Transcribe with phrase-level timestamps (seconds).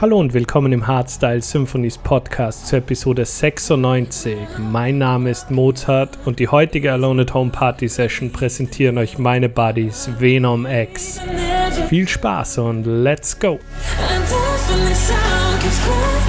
[0.00, 4.34] Hallo und willkommen im Hardstyle Symphonies Podcast zur Episode 96.
[4.56, 9.50] Mein Name ist Mozart und die heutige Alone at Home Party Session präsentieren euch meine
[9.50, 11.20] Buddies Venom X.
[11.90, 13.58] Viel Spaß und let's go!
[14.70, 16.19] silence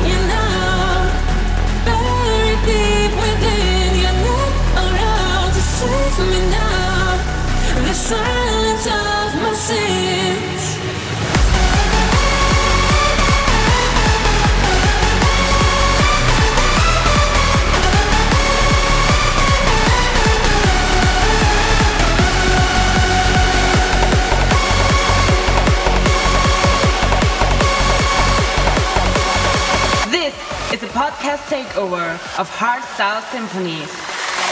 [31.21, 33.93] podcast takeover of Hardstyle Symphonies.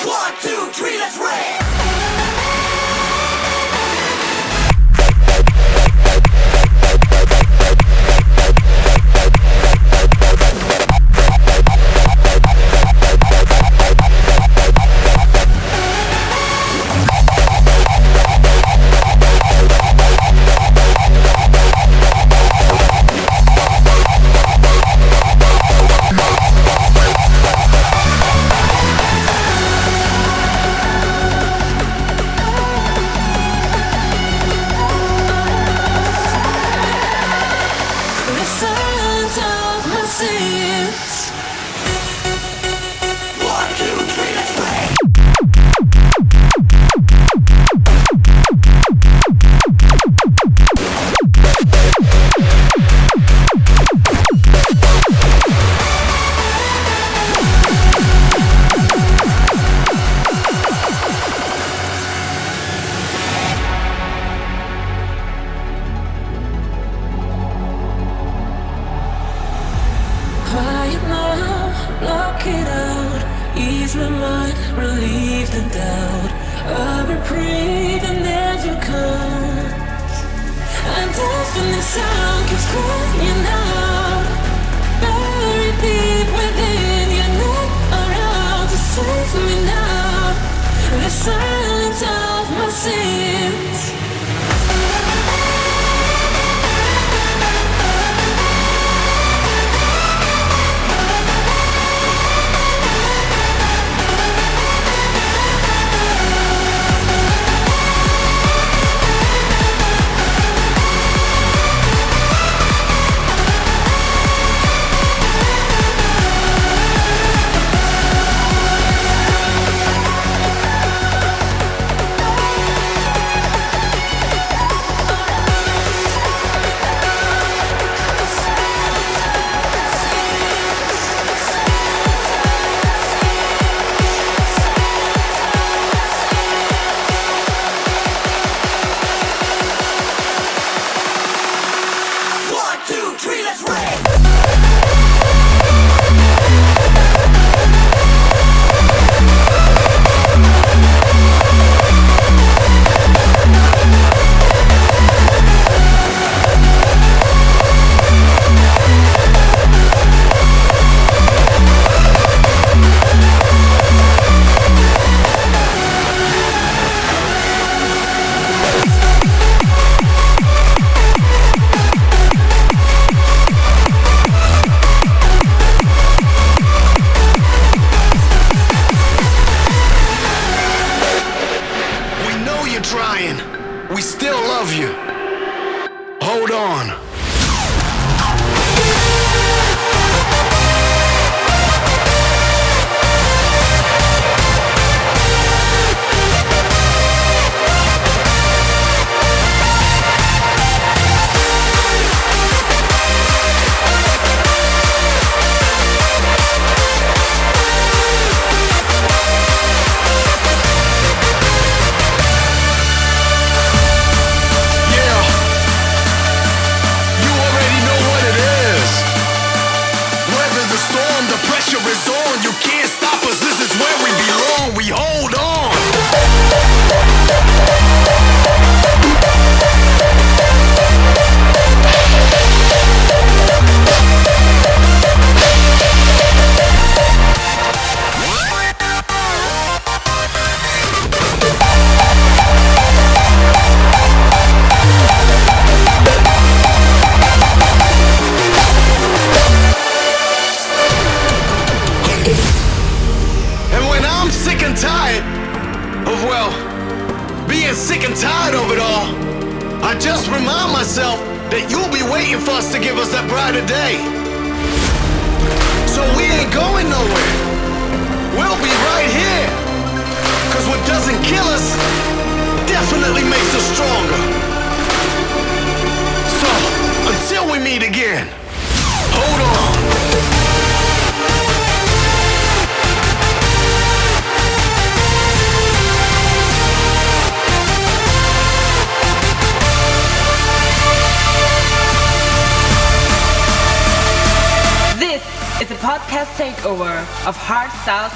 [0.05, 1.78] One, two, three, let's rap!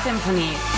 [0.03, 0.72] Symphony.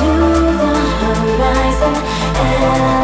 [0.00, 2.99] to the horizon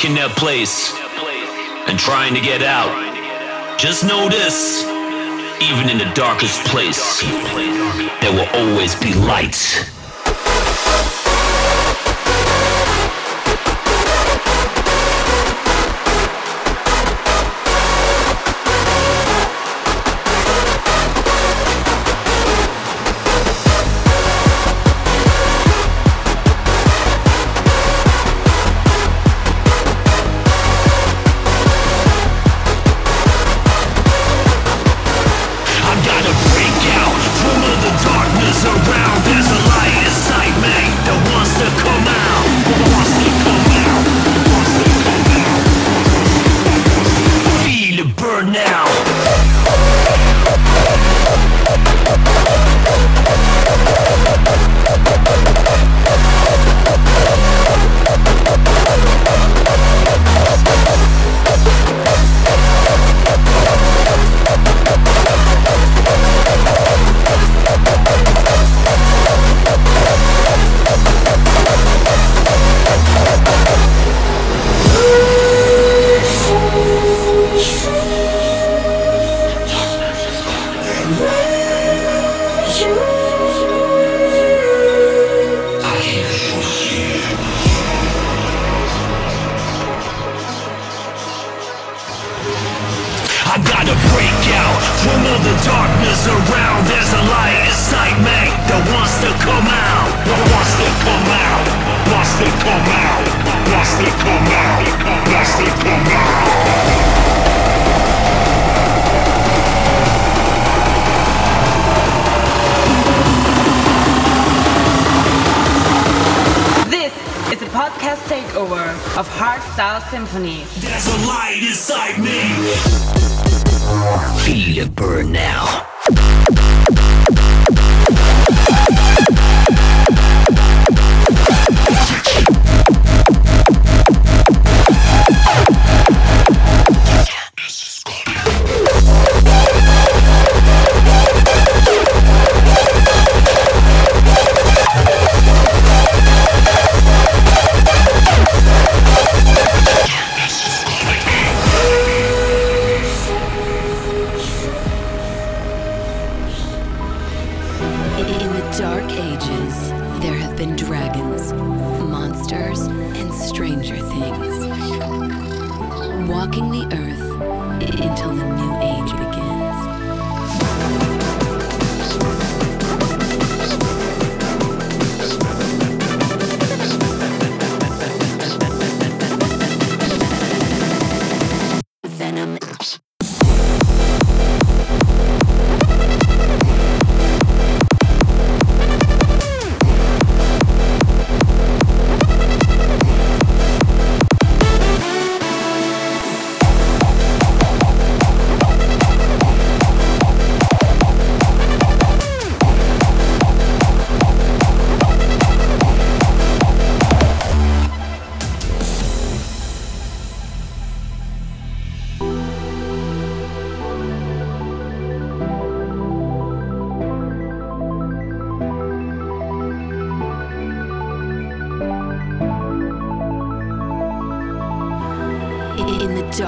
[0.00, 0.94] stuck in that place
[1.88, 2.88] and trying to get out.
[3.78, 4.84] Just know this
[5.60, 7.20] even in the darkest place,
[8.20, 9.99] there will always be light.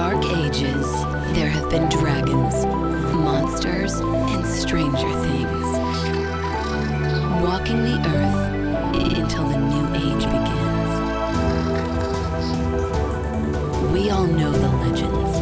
[0.03, 0.85] Dark ages,
[1.33, 2.65] there have been dragons,
[3.15, 5.67] monsters, and stranger things.
[7.41, 8.41] Walking the earth
[9.17, 10.91] until the new age begins.
[13.93, 15.33] We all know the legends.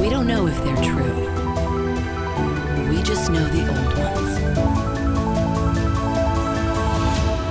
[0.00, 1.16] We don't know if they're true.
[2.88, 4.30] We just know the old ones.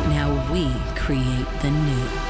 [0.10, 0.63] Now we
[0.96, 2.25] create the new.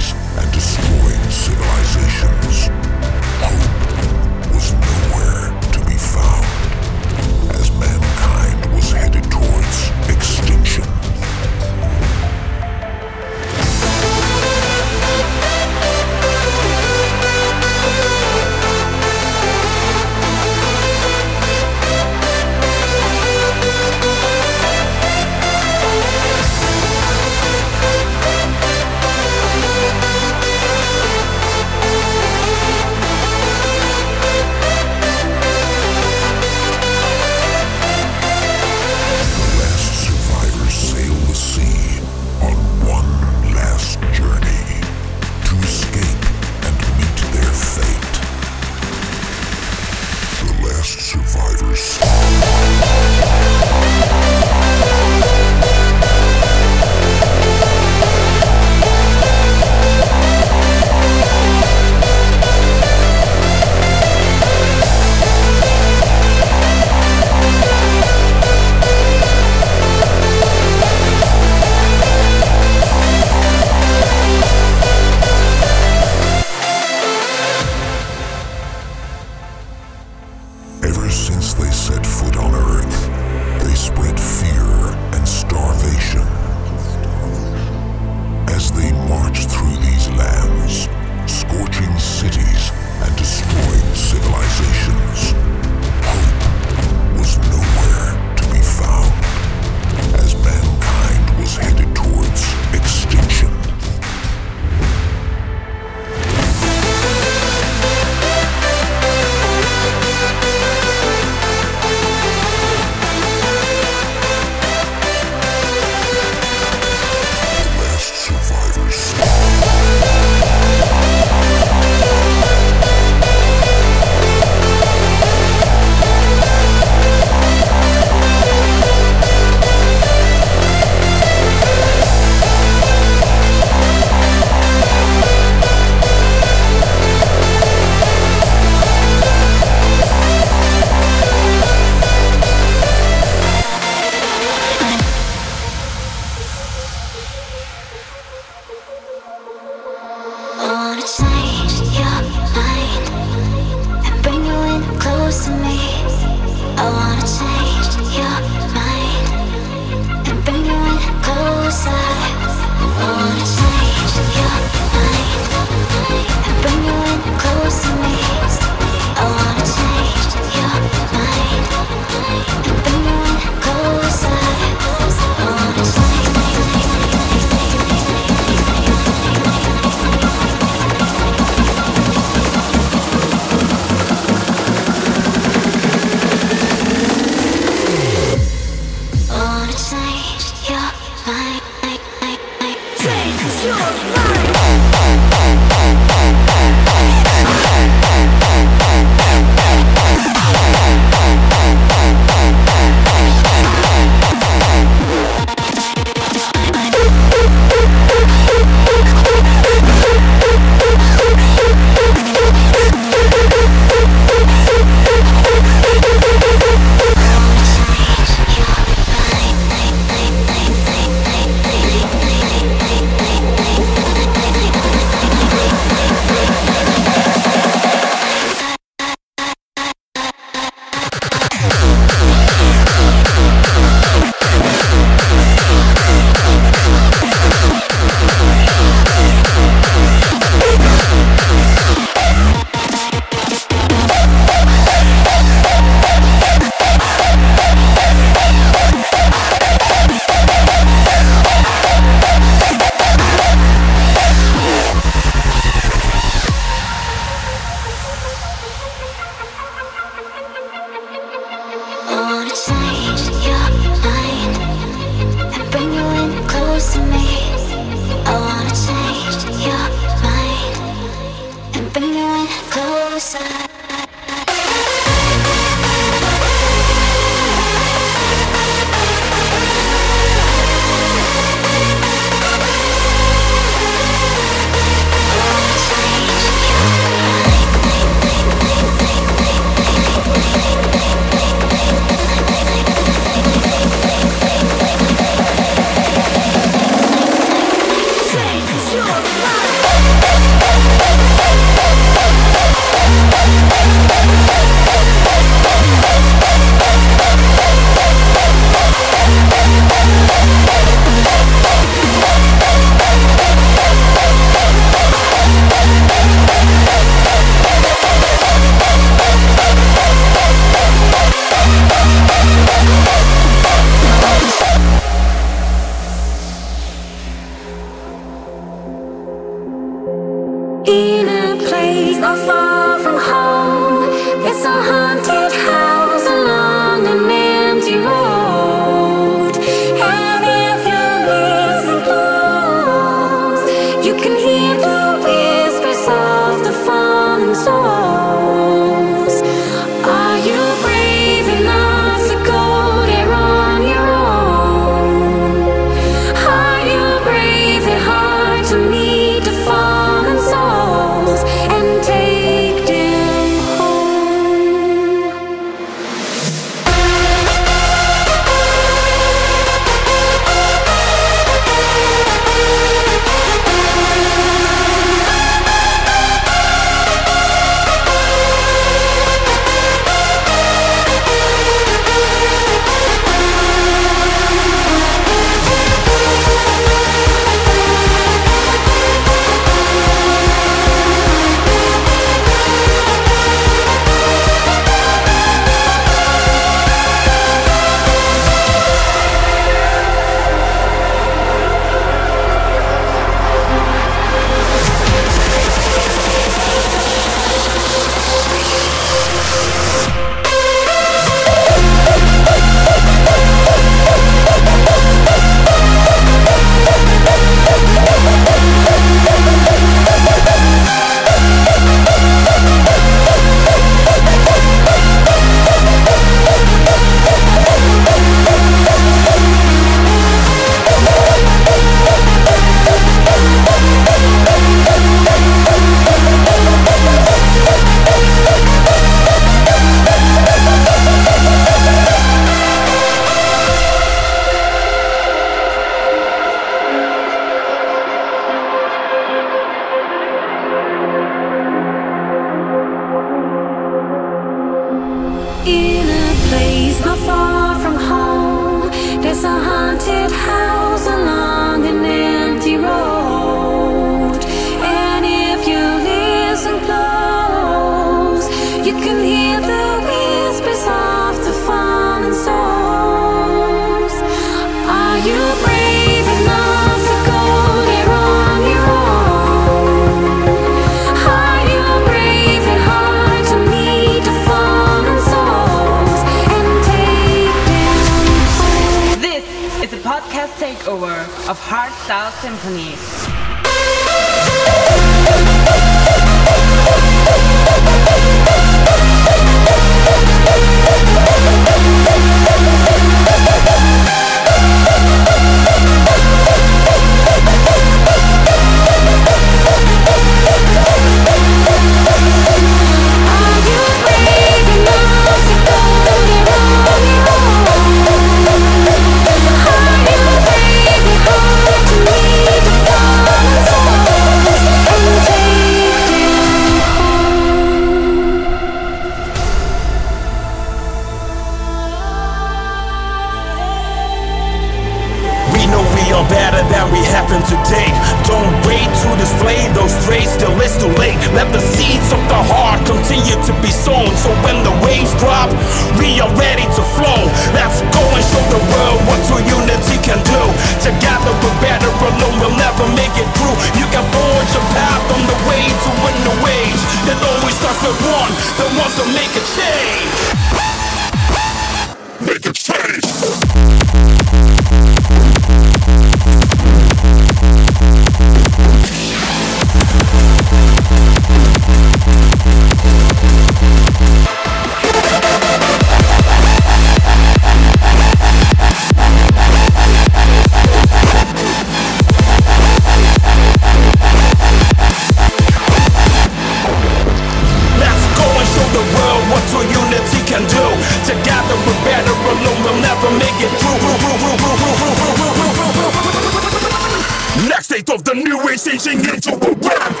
[597.71, 600.00] state of the new age changing into a rap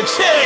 [0.00, 0.39] a chair.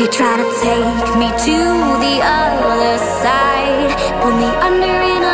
[0.00, 1.58] They try to take me to
[2.00, 3.92] the other side,
[4.22, 5.29] pull me under and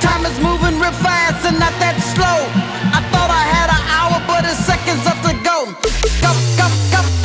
[0.00, 2.48] Time is moving real fast and not that slow.
[2.96, 5.66] I thought I had an hour, but it's seconds left to go.
[6.22, 7.15] Go, go, go.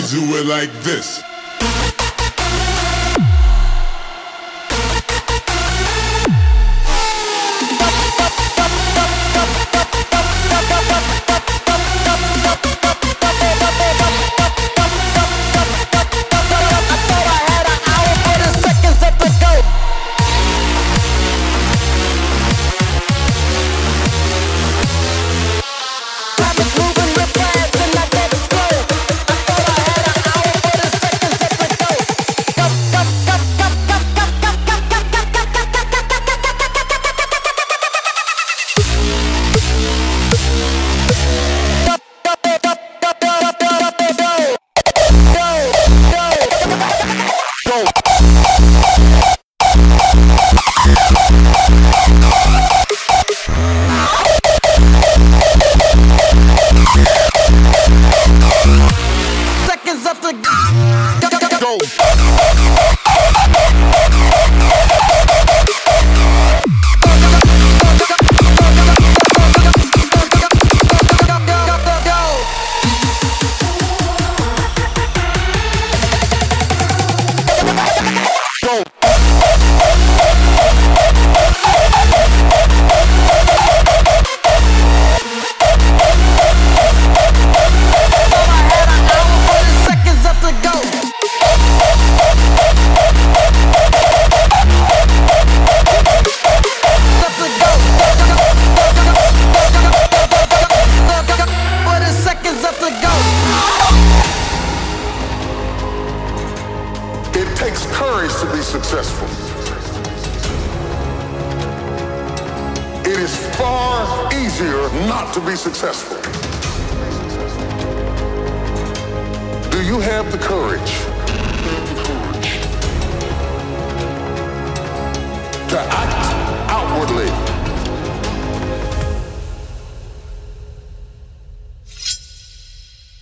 [0.00, 1.29] we do it like this.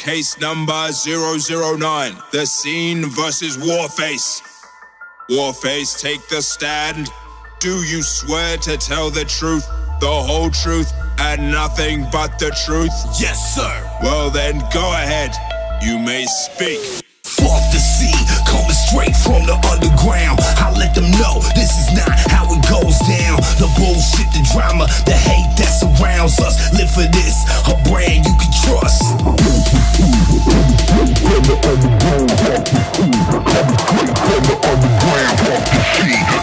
[0.00, 2.16] case number 009.
[2.32, 4.42] The scene versus Warface.
[5.28, 7.08] Warface, take the stand.
[7.60, 9.66] Do you swear to tell the truth,
[10.00, 12.92] the whole truth, and nothing but the truth?
[13.20, 13.98] Yes, sir.
[14.02, 15.36] Well, then go ahead.
[15.82, 17.04] You may speak.
[17.30, 18.10] Fuck the sea,
[18.42, 20.40] coming straight from the underground.
[20.58, 23.38] I let them know this is not how it goes down.
[23.62, 26.58] The bullshit, the drama, the hate that surrounds us.
[26.74, 29.14] Live for this, a brand you can trust.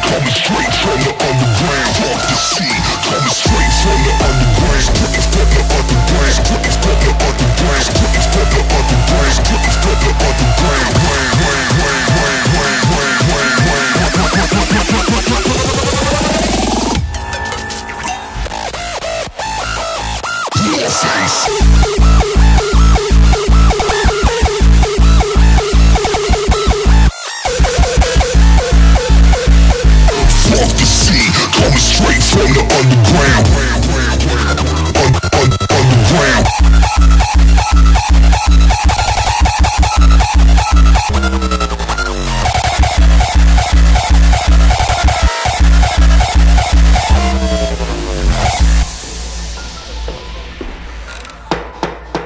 [0.08, 2.72] Coming straight from the underground, fuck the sea.
[3.12, 4.57] Coming straight from the underground,
[4.94, 5.98] straight from the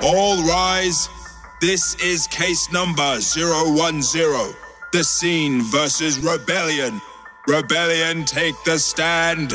[0.03, 1.09] All rise.
[1.61, 4.55] This is case number 010.
[4.91, 7.01] The scene versus Rebelion.
[7.47, 9.53] Rebelion, take the stand.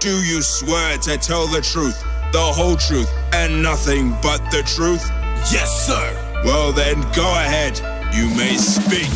[0.00, 2.13] Do you swear to tell the truth?
[2.34, 5.06] The whole truth, and nothing but the truth?
[5.54, 6.02] Yes, sir.
[6.42, 7.78] Well, then go ahead.
[8.10, 9.06] You may speak.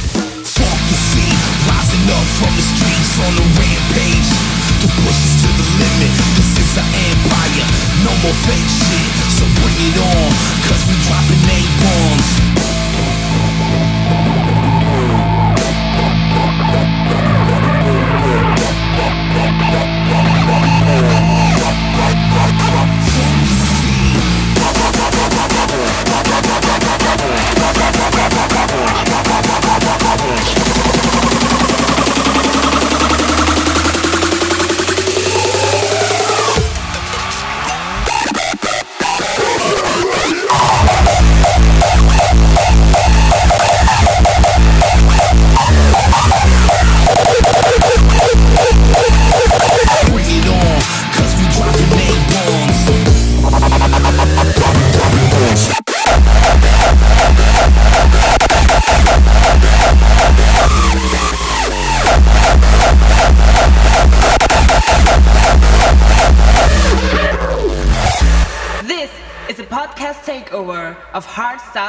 [0.47, 4.31] Fuck the scene, rising up from the streets on a rampage.
[4.79, 6.14] To push us to the limit.
[6.39, 7.66] This is our empire.
[8.07, 9.11] No more fake shit.
[9.35, 10.31] So bring it on,
[10.71, 12.47] cause we dropping name bombs.